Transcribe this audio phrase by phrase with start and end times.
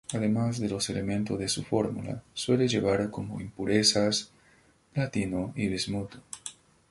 [0.13, 4.31] Además de los elementos de su fórmula, suele llevar como impurezas:
[4.93, 6.17] platino y bismuto.